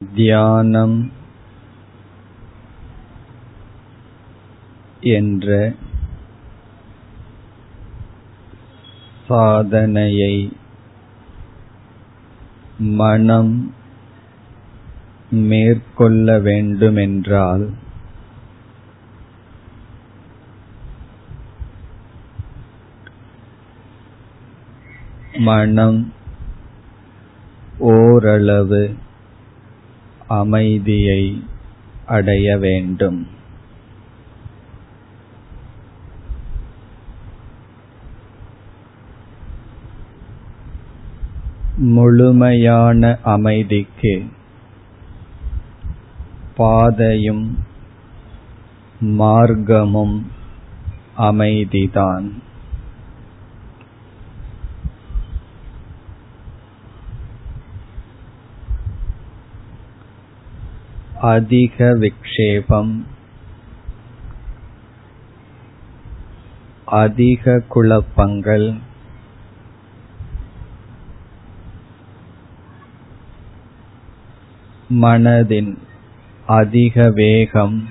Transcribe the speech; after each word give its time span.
தியானம் 0.00 0.96
என்ற 5.08 5.48
சாதனையை 9.28 10.34
மனம் 12.94 13.52
மேற்கொள்ள 15.30 16.38
வேண்டுமென்றால் 16.38 17.66
மனம் 25.38 26.00
ஓரளவு 27.78 28.82
அமைதியை 30.28 31.42
அடைய 32.06 32.58
வேண்டும். 32.58 33.26
முழுமையான 41.76 43.18
அமைதிக்கு 43.22 44.24
பாதையும் 46.56 47.58
மார்க்கமும் 49.00 50.22
அமைதிதான். 51.16 52.42
அதிக 61.20 61.84
விக்ஷேபம் 61.94 62.92
அதிக 66.84 67.58
குழப்பங்கள் 67.68 68.74
மனதின் 74.90 75.72
அதிக 76.46 77.10
வேகம் 77.10 77.88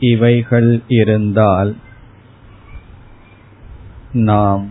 இவைகள் 0.00 0.82
இருந்தால் 0.88 1.76
நாம் 4.12 4.64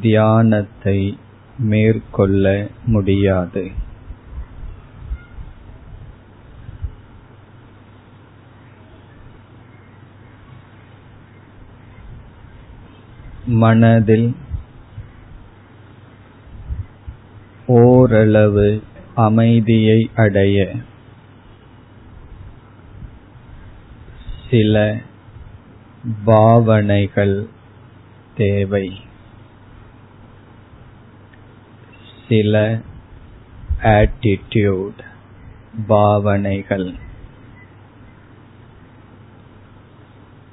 தியானத்தை 0.00 1.18
மேற்கொள்ள 1.58 2.68
முடியாது. 2.84 3.70
மனதில் 13.46 14.36
ஓரளவு 17.66 18.82
அமைதியை 19.14 20.10
அடைய 20.16 20.74
சில 24.50 25.00
பாவனைகள் 26.24 27.46
தேவை. 28.36 29.00
சில 32.32 32.80
ஆட்டிடியூட் 33.82 35.00
பாவனைகள். 35.86 36.94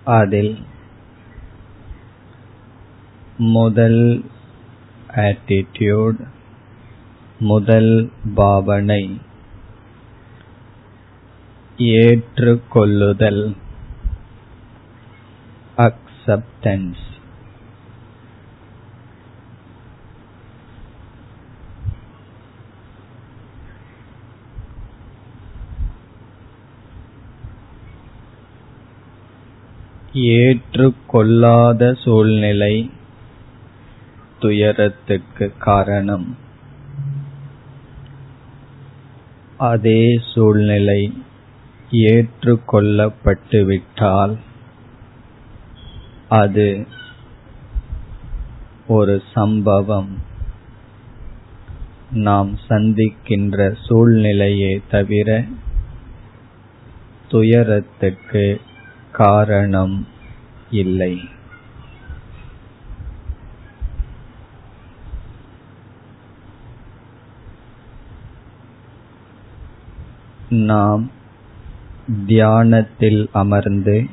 அதில் 0.06 0.58
முதல் 3.38 4.26
ஆட்டிடியூட் 5.16 6.28
முதல் 7.40 8.12
பாவனை. 8.36 9.22
ஏற்றுக்கொள்ளுதல். 11.78 13.56
அக்செப்டன்ஸ் 15.78 17.08
ஏற்றுக்கொள்ளாத 30.14 31.94
சூழ்நிலை 31.94 32.92
துயரத்துக்கு 34.40 35.54
காரணம். 35.58 36.38
அதே 39.58 40.22
சூழ்நிலை 40.34 41.24
ஏற்றுக்கொள்ளப்பட்டுவிட்டால் 41.92 44.38
அது 46.30 46.88
ஒரு 48.88 49.24
சம்பவம். 49.34 50.18
நாம் 52.12 52.58
சந்திக்கின்ற 52.70 53.76
சூழ்நிலையே 53.86 54.82
தவிர 54.90 55.44
துயரத்துக்கு 57.30 58.62
காரணம் 59.12 60.08
இல்லை. 60.70 61.30
நாம் 70.50 71.12
தியானத்தில் 72.26 73.30
அமர்ந்து 73.34 74.10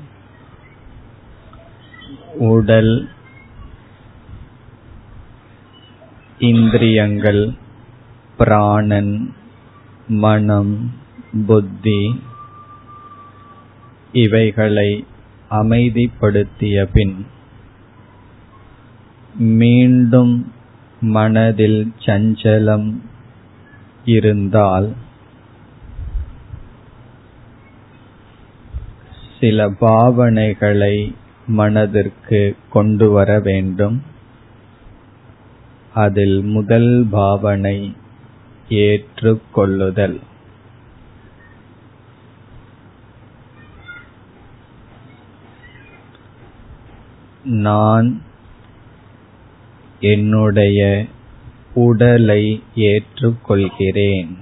உடல் 2.35 3.09
இந்திரியங்கள் 6.39 7.55
பிராணன் 8.37 9.35
மனம் 10.07 10.95
புத்தி 11.47 12.21
இவைகளை 14.13 15.05
அமைதிப்படுத்திய 15.51 16.89
பின் 16.93 17.27
மீண்டும் 19.35 20.53
மனதில் 21.01 21.93
சஞ்சலம் 22.07 23.01
இருந்தால் 24.05 24.93
சில 29.41 29.71
பாவனைகளை 29.71 31.15
மனதிற்கு 31.47 32.57
கொண்டு 32.71 33.11
வர 33.11 33.41
வேண்டும். 33.41 34.03
அதில் 35.95 36.43
முதல் 36.43 37.07
பாவனை 37.11 37.97
ஏற்றுக்கொள்ளுதல். 38.69 40.21
நான் 47.47 48.23
என்னுடைய 50.01 51.05
உடலை 51.75 52.63
ஏற்றுக்கொள்கிறேன். 52.77 54.37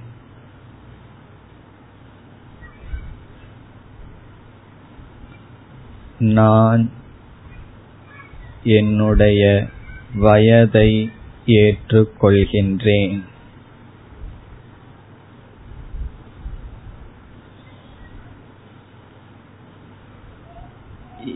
நான் 6.19 6.91
என்னுடைய 8.65 9.67
வயதை 10.15 11.11
ஏற்றுக்கொள்கின்றேன். 11.47 13.23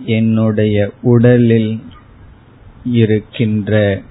என்னுடைய 0.09 0.93
உடலில் 1.03 1.83
இருக்கின்ற 2.85 4.03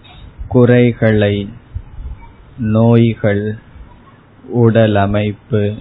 குறைகளை 0.48 1.50
நோய்கள் 2.58 3.58
உடல் 4.48 4.96
அமைப்பு 4.96 5.76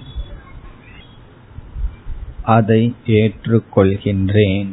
அதை 2.43 2.95
ஏற்றுக்கொள்கின்றேன். 3.07 4.73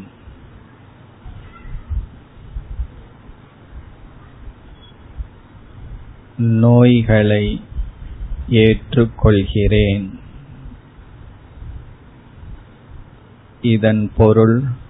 நோய்களை 6.38 7.62
ஏற்றுக்கொள்கிறேன். 8.50 10.10
இதன் 13.62 14.12
பொருள் 14.18 14.81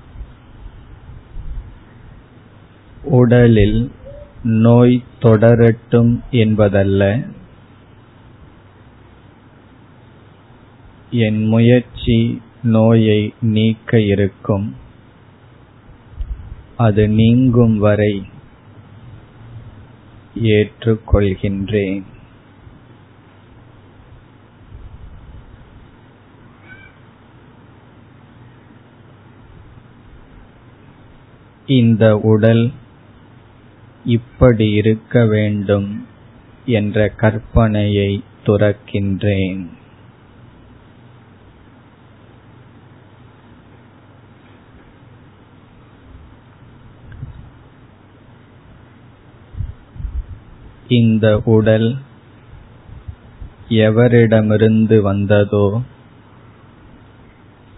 உடலில் 3.04 3.92
நோய் 4.44 5.04
தொடரட்டும் 5.22 6.20
என்பதல்ல. 6.32 7.20
என் 11.12 11.46
முயற்சி 11.46 12.42
நோயை 12.64 13.34
நீக்க 13.42 14.02
இருக்கும். 14.02 14.76
அது 16.78 17.08
நீங்கும் 17.08 17.78
வரை 17.78 18.26
ஏற்றுக்கொள்கின்றேன். 20.44 22.04
இந்த 31.66 32.18
உடல் 32.18 32.72
இப்படி 34.06 34.72
இருக்க 34.72 35.26
வேண்டும் 35.26 36.06
என்ற 36.66 37.14
கற்பனையை 37.18 38.24
துறக்கின்றேன். 38.46 39.68
இந்த 50.88 51.42
உடல் 51.46 51.98
எவரிடமிருந்து 53.70 55.00
வந்ததோ 55.02 55.82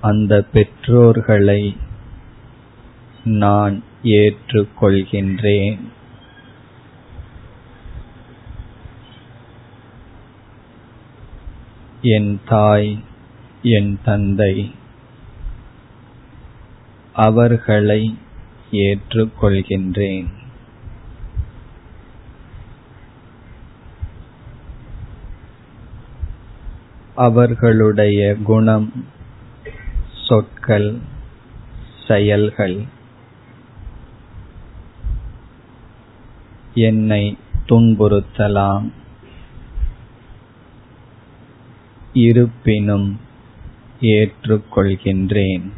அந்த 0.02 0.46
பெற்றோர்களை 0.54 1.76
நான் 3.24 3.84
ஏற்றுக்கொள்கின்றேன். 4.04 5.80
என் 12.08 12.42
தாய் 12.46 13.04
என் 13.62 14.00
தந்தை. 14.04 14.72
அவர்களை 17.14 18.18
ஏற்றுக்கொள்கின்றேன். 18.72 20.26
அவர்களுடைய 27.16 28.36
குணம் 28.44 29.06
சொற்கள் 30.28 30.98
செயல்கள். 32.08 32.84
என்னை 36.74 37.38
துன்புறுத்தலாம். 37.70 38.92
இருப்பினும் 42.16 43.20
ஏற்றுக்கொள்கின்றேன். 44.02 45.70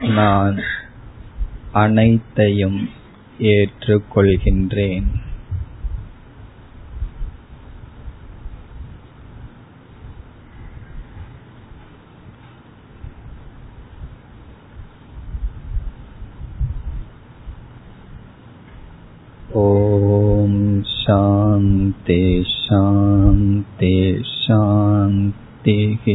நான் 0.00 0.62
அனைத்தையும் 1.72 2.90
ஏற்றுக்கொள்கின்றேன். 3.38 5.06
ॐ 19.97 20.53
शान्ति 20.85 22.43
शान्ति 22.47 23.95
शान्तिः 24.25 26.05